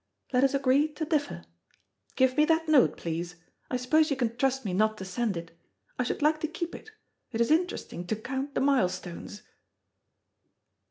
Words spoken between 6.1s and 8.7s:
like to keep it. It is interesting to count the